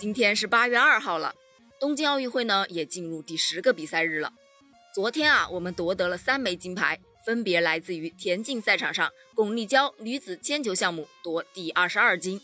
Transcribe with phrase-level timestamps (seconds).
[0.00, 1.34] 今天是八月二号了，
[1.78, 4.32] 东京奥运会呢也进入第十个比赛日了。
[4.94, 12.40] 昨天啊，我们夺得了三枚金牌，分别来自于田径赛场上，巩立姣女子铅球项目夺第二十二金，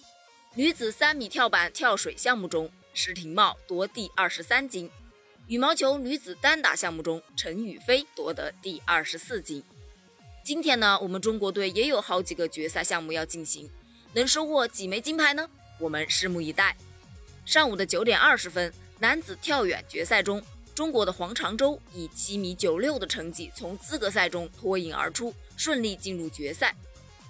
[0.55, 4.91] 女子三米跳板跳水项目中，施廷懋夺第二十三金，
[5.47, 9.65] 羽毛球女子单打项目中，陈雨菲夺得第二十四金。
[10.45, 13.71] 今天呢，我们中国队也有好几个决赛项目要进行，
[14.13, 15.49] 能收获几枚金牌呢？
[15.81, 16.77] 我们拭目以待。
[17.47, 20.43] 上午的九点二十分，男子跳远决赛中，
[20.75, 26.75] 中国的黄长洲以七米九六的成绩从资格赛中脱颖而出，顺利进入决赛。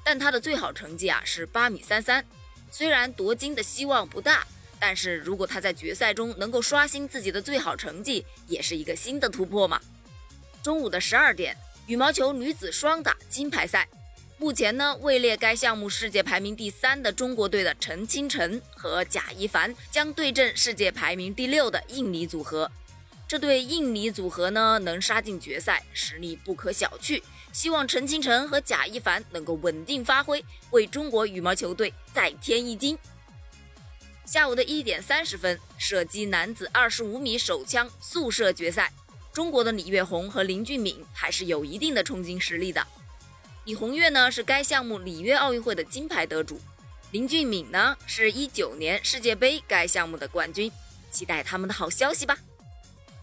[0.02, 2.24] 但他的最好成绩啊是八米三三，
[2.70, 4.46] 虽然夺金的希望不大，
[4.80, 9.78] 但是如果他在决赛中能够刷新自己的最好成绩，也是一个新的突破嘛。
[10.62, 11.54] 中午的十二点，
[11.86, 13.86] 羽毛球女子双打金牌赛。
[14.38, 22.70] 目前呢，位列该项目世界排名第三的中国队的陈清晨和贾一凡将对阵世界排名第六的印尼组合。
[23.26, 27.22] 这对印尼组合呢，能杀进决赛，实力不可小觑。
[27.50, 32.98] 希望陈清晨和贾一凡能够稳定发挥，为中国羽毛球队再添一金。
[34.26, 38.92] 下午的一点三十分，射击男子二十五米手枪速射决赛，
[39.32, 42.86] 中国的李月宏和林俊敏还是有一定的冲金实力的。
[43.66, 46.60] 李红月呢是该项目里约奥运会的金牌得主，
[47.10, 50.70] 林俊敏呢是一九年世界杯该项目的冠军，
[51.10, 52.38] 期待他们的好消息吧。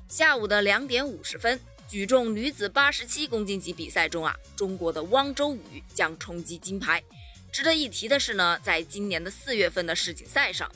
[0.09, 7.01] 下午的两点五十分，举重女子八十七公斤级比赛中啊，中国的汪周雨将冲击金牌。
[7.49, 10.69] 值得一提的是呢，在今年的四月份的世锦赛上，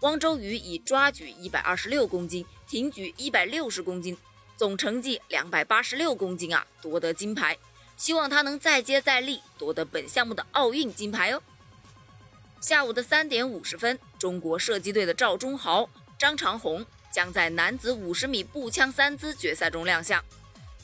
[0.00, 4.18] 汪周雨以抓举一百二十六公斤、挺举一百六十公斤，
[4.56, 7.56] 总成绩两百八十六公斤啊，夺得金牌。
[8.02, 11.40] 希望他能再接再厉，夺得本项目的奥运金牌哦。
[12.60, 20.20] 下午的三点五十分，中国射击队的赵忠豪、张长虹将在男子五十米步枪三姿决赛中亮相。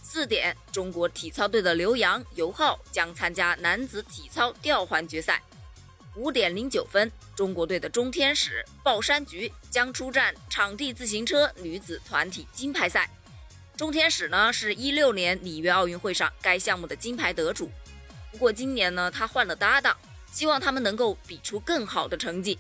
[0.00, 5.42] 四点，中国体操队的刘洋、尤浩将参加男子体操吊环决赛。
[6.14, 13.10] 五点零九分，中国队的钟天使、鲍山菊将出战场地自行车女子团体金牌赛。
[13.78, 17.70] 钟天使呢，是一六年里约奥运会上该项目的金牌得主。
[18.32, 19.96] 不过今年呢，他换了搭档，
[20.32, 22.58] 希望他们能够比出更好的成绩。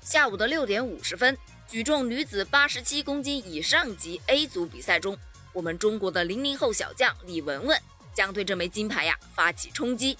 [0.00, 1.36] 下午的六点五十分，
[1.66, 5.18] 举重女子八十七公斤以上级 A 组比赛中，
[5.52, 7.76] 我们中国的零零后小将李雯雯
[8.14, 10.16] 将对这枚金牌呀发起冲击。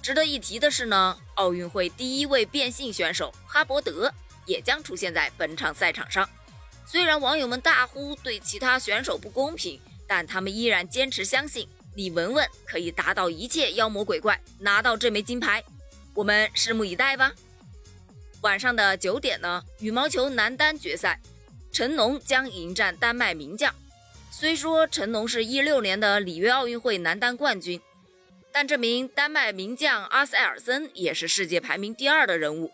[0.00, 4.14] 值得一提的是呢，奥运会第一位变性选手哈伯德
[4.46, 6.30] 也将出现在本场赛场上。
[6.90, 15.62] 虽然网友们大呼对其他选手不公平，但他们依然坚持相信李雯雯可以打倒一切妖魔鬼怪，拿到这枚金牌。
[16.14, 17.32] 我们拭目以待吧。
[18.40, 21.20] 晚上的九点呢，羽毛球男单决赛，
[21.70, 23.72] 陈龙将迎战丹麦名将。
[24.32, 27.80] 虽说陈龙是一六年的里约奥运会男单冠军，
[28.50, 32.72] 但这名丹麦名将阿塞尔森也是世界排名第二的人物。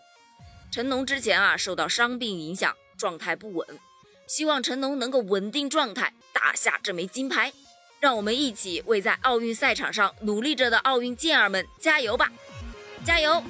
[0.72, 3.78] 陈龙之前啊受到伤病影响，状态不稳。
[4.26, 7.53] 希望成龙能够稳定状态，打下这枚金牌。
[7.98, 12.31] 让我们一起为在奥运赛场上努力着的奥运健儿们加油吧！
[13.04, 13.42] 加油！